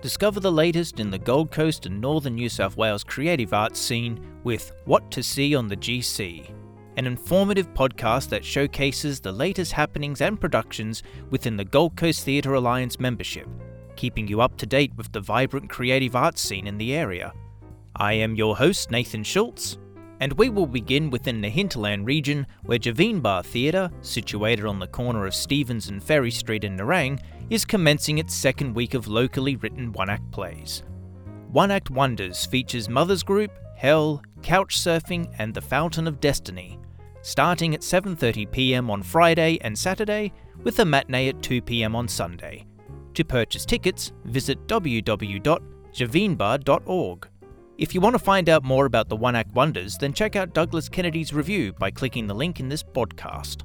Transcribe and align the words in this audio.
Discover 0.00 0.38
the 0.38 0.52
latest 0.52 1.00
in 1.00 1.10
the 1.10 1.18
Gold 1.18 1.50
Coast 1.50 1.84
and 1.86 2.00
Northern 2.00 2.36
New 2.36 2.48
South 2.48 2.76
Wales 2.76 3.02
creative 3.02 3.52
arts 3.52 3.80
scene 3.80 4.24
with 4.44 4.70
What 4.84 5.10
to 5.10 5.24
See 5.24 5.56
on 5.56 5.66
the 5.66 5.76
GC, 5.76 6.48
an 6.96 7.04
informative 7.04 7.74
podcast 7.74 8.28
that 8.28 8.44
showcases 8.44 9.18
the 9.18 9.32
latest 9.32 9.72
happenings 9.72 10.20
and 10.20 10.40
productions 10.40 11.02
within 11.30 11.56
the 11.56 11.64
Gold 11.64 11.96
Coast 11.96 12.24
Theatre 12.24 12.54
Alliance 12.54 13.00
membership, 13.00 13.48
keeping 13.96 14.28
you 14.28 14.40
up 14.40 14.56
to 14.58 14.66
date 14.66 14.92
with 14.96 15.10
the 15.10 15.20
vibrant 15.20 15.68
creative 15.68 16.14
arts 16.14 16.42
scene 16.42 16.68
in 16.68 16.78
the 16.78 16.94
area. 16.94 17.32
I 17.96 18.12
am 18.12 18.36
your 18.36 18.56
host, 18.56 18.92
Nathan 18.92 19.24
Schultz, 19.24 19.78
and 20.20 20.32
we 20.34 20.48
will 20.48 20.66
begin 20.66 21.10
within 21.10 21.40
the 21.40 21.48
Hinterland 21.48 22.06
region 22.06 22.46
where 22.64 22.78
Javeenbah 22.78 23.44
Theatre, 23.44 23.90
situated 24.02 24.64
on 24.64 24.78
the 24.78 24.86
corner 24.86 25.26
of 25.26 25.34
Stevens 25.34 25.88
and 25.88 26.02
Ferry 26.02 26.30
Street 26.30 26.64
in 26.64 26.76
Nerang, 26.76 27.20
is 27.50 27.64
commencing 27.64 28.18
its 28.18 28.34
second 28.34 28.74
week 28.74 28.94
of 28.94 29.08
locally 29.08 29.56
written 29.56 29.92
one 29.92 30.10
act 30.10 30.30
plays. 30.30 30.82
One 31.50 31.70
Act 31.70 31.90
Wonders 31.90 32.44
features 32.44 32.90
Mother's 32.90 33.22
Group, 33.22 33.50
Hell, 33.74 34.22
Couch 34.42 34.78
Surfing, 34.78 35.34
and 35.38 35.54
The 35.54 35.62
Fountain 35.62 36.06
of 36.06 36.20
Destiny, 36.20 36.78
starting 37.22 37.74
at 37.74 37.80
7:30 37.80 38.50
p.m. 38.50 38.90
on 38.90 39.02
Friday 39.02 39.56
and 39.62 39.78
Saturday 39.78 40.30
with 40.62 40.78
a 40.80 40.84
matinee 40.84 41.28
at 41.28 41.42
2 41.42 41.62
p.m. 41.62 41.96
on 41.96 42.06
Sunday. 42.06 42.66
To 43.14 43.24
purchase 43.24 43.64
tickets, 43.64 44.12
visit 44.24 44.66
www.javeenbah.org. 44.66 47.28
If 47.78 47.94
you 47.94 48.00
want 48.00 48.14
to 48.14 48.18
find 48.18 48.48
out 48.48 48.64
more 48.64 48.86
about 48.86 49.08
the 49.08 49.14
One 49.14 49.36
Act 49.36 49.54
Wonders, 49.54 49.96
then 49.98 50.12
check 50.12 50.34
out 50.34 50.52
Douglas 50.52 50.88
Kennedy's 50.88 51.32
review 51.32 51.72
by 51.74 51.92
clicking 51.92 52.26
the 52.26 52.34
link 52.34 52.58
in 52.58 52.68
this 52.68 52.82
podcast. 52.82 53.62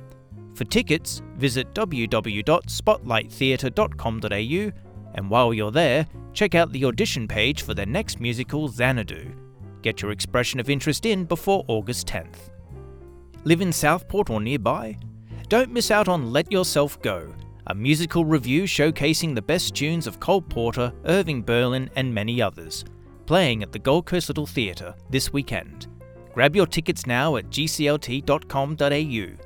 For 0.53 0.65
tickets, 0.65 1.23
visit 1.35 1.73
www.spotlighttheatre.com.au 1.73 4.71
and 5.15 5.29
while 5.29 5.53
you're 5.53 5.71
there, 5.71 6.05
check 6.33 6.53
out 6.53 6.71
the 6.71 6.85
audition 6.85 7.27
page 7.27 7.63
for 7.63 7.73
their 7.73 7.87
next 7.87 8.19
musical 8.19 8.67
Xanadu. 8.67 9.33
Get 9.81 10.03
your 10.03 10.11
expression 10.11 10.59
of 10.59 10.69
interest 10.69 11.07
in 11.07 11.25
before 11.25 11.65
August 11.67 12.05
10th. 12.05 12.51
Live 13.45 13.61
in 13.61 13.73
Southport 13.73 14.29
or 14.29 14.39
nearby? 14.39 14.95
Don't 15.49 15.71
miss 15.71 15.89
out 15.89 16.07
on 16.07 16.31
Let 16.31 16.51
Yourself 16.51 17.01
Go, 17.01 17.33
a 17.65 17.73
musical 17.73 18.23
review 18.23 18.63
showcasing 18.63 19.33
the 19.33 19.41
best 19.41 19.75
tunes 19.75 20.05
of 20.05 20.19
Cole 20.19 20.43
Porter, 20.43 20.93
Irving 21.05 21.41
Berlin, 21.41 21.89
and 21.95 22.13
many 22.13 22.39
others 22.39 22.85
playing 23.25 23.63
at 23.63 23.71
the 23.71 23.79
Gold 23.79 24.05
Coast 24.05 24.29
Little 24.29 24.45
Theatre 24.45 24.93
this 25.09 25.33
weekend. 25.33 25.87
Grab 26.33 26.55
your 26.55 26.67
tickets 26.67 27.07
now 27.07 27.35
at 27.35 27.49
gclt.com.au. 27.49 29.45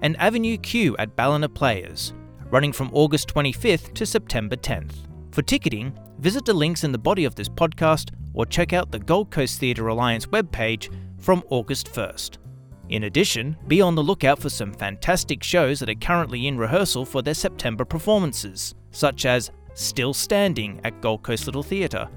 and 0.00 0.16
Avenue 0.18 0.56
Q 0.56 0.96
at 0.98 1.14
Ballina 1.16 1.48
Players, 1.48 2.12
running 2.50 2.72
from 2.72 2.90
August 2.92 3.28
25th 3.28 3.94
to 3.94 4.04
September 4.04 4.56
10th. 4.56 4.94
For 5.30 5.42
ticketing, 5.42 5.98
visit 6.18 6.44
the 6.44 6.52
links 6.52 6.84
in 6.84 6.92
the 6.92 6.98
body 6.98 7.24
of 7.24 7.34
this 7.34 7.48
podcast 7.48 8.10
or 8.34 8.46
check 8.46 8.72
out 8.72 8.90
the 8.90 8.98
Gold 8.98 9.30
Coast 9.30 9.58
Theatre 9.60 9.88
Alliance 9.88 10.26
webpage 10.26 10.92
from 11.18 11.42
August 11.50 11.92
1st. 11.92 12.38
In 12.88 13.04
addition, 13.04 13.56
be 13.68 13.80
on 13.80 13.94
the 13.94 14.02
lookout 14.02 14.38
for 14.38 14.50
some 14.50 14.72
fantastic 14.72 15.42
shows 15.42 15.80
that 15.80 15.88
are 15.88 15.94
currently 15.94 16.46
in 16.46 16.58
rehearsal 16.58 17.04
for 17.06 17.22
their 17.22 17.34
September 17.34 17.84
performances, 17.84 18.74
such 18.90 19.24
as 19.24 19.50
Still 19.74 20.12
Standing 20.12 20.80
at 20.84 21.00
Gold 21.00 21.22
Coast 21.22 21.46
Little 21.46 21.62
Theatre, 21.62 22.08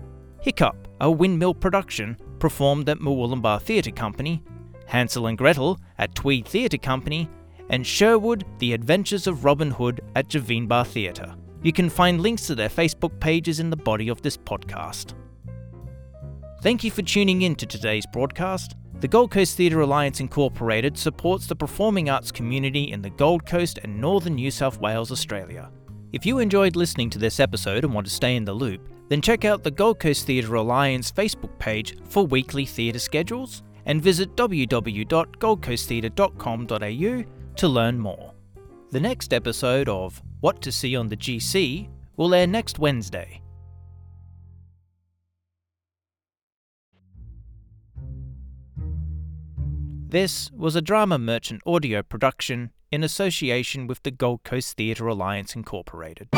Hiccup, 0.42 0.88
a 1.02 1.10
windmill 1.10 1.54
production 1.54 2.18
performed 2.40 2.90
at 2.90 3.00
Murwillumbah 3.00 3.62
Theatre 3.62 3.92
Company, 3.92 4.44
Hansel 4.86 5.28
and 5.28 5.38
Gretel 5.38 5.80
at 5.98 6.16
Tweed 6.16 6.48
Theatre 6.48 6.78
Company, 6.78 7.30
and 7.70 7.86
Sherwood 7.86 8.46
The 8.60 8.74
Adventures 8.74 9.28
of 9.28 9.44
Robin 9.44 9.72
Hood 9.72 10.02
at 10.16 10.28
Javeenbah 10.28 10.88
Theatre. 10.88 11.36
You 11.64 11.74
can 11.74 11.90
find 11.90 12.22
links 12.22 12.46
to 12.48 12.56
their 12.56 12.70
Facebook 12.70 13.20
pages 13.20 13.60
in 13.60 13.70
the 13.70 13.76
body 13.76 14.10
of 14.10 14.22
this 14.22 14.38
podcast. 14.38 15.14
Thank 16.62 16.84
you 16.84 16.92
for 16.92 17.02
tuning 17.02 17.42
in 17.42 17.56
to 17.56 17.66
today's 17.66 18.06
broadcast. 18.06 18.76
The 19.00 19.08
Gold 19.08 19.32
Coast 19.32 19.58
Theatre 19.58 19.82
Alliance 19.82 20.20
Incorporated 20.20 20.98
supports 20.98 21.48
the 21.48 21.56
performing 21.56 22.10
arts 22.10 22.32
community 22.32 22.92
in 22.92 23.02
the 23.02 23.10
Gold 23.10 23.46
Coast 23.46 23.80
and 23.84 24.00
northern 24.00 24.36
New 24.36 24.52
South 24.52 24.80
Wales, 24.80 25.12
Australia. 25.12 25.70
If 26.14 26.26
you 26.26 26.40
enjoyed 26.40 26.76
listening 26.76 27.10
to 27.12 27.20
this 27.20 27.40
episode 27.40 27.84
and 27.84 27.94
want 27.94 28.08
to 28.08 28.14
stay 28.14 28.36
in 28.36 28.46
the 28.46 28.54
loop, 28.54 28.88
then 29.10 29.22
check 29.22 29.44
out 29.44 29.64
the 29.64 29.72
Gold 29.72 30.00
Coast 30.00 30.26
Theatre 30.26 30.56
Alliance 30.56 31.12
Facebook 31.12 31.60
page 31.60 31.98
for 32.06 32.26
weekly 32.26 32.66
theatre 32.66 33.00
schedules 33.00 33.64
and 33.86 34.02
visit 34.02 34.36
www.goldcoasttheatre.com.au 34.36 37.24
to 37.56 37.68
learn 37.68 38.00
more. 38.00 38.34
The 38.92 39.00
next 39.00 39.34
episode 39.34 39.90
of 39.90 40.22
What 40.42 40.62
to 40.62 40.72
See 40.72 40.96
on 40.96 41.10
the 41.10 41.18
GC 41.18 41.90
will 42.18 42.34
air 42.34 42.48
next 42.48 42.80
Wednesday. 42.80 43.42
This 50.08 50.50
was 50.52 50.78
a 50.78 50.82
Drama 50.82 51.18
Merchant 51.18 51.62
audio 51.66 52.02
production 52.02 52.72
in 52.90 53.04
association 53.04 53.86
with 53.86 54.02
the 54.04 54.12
Gold 54.12 54.44
Coast 54.44 54.78
Theatre 54.78 55.08
Alliance 55.08 55.56
Incorporated. 55.56 56.30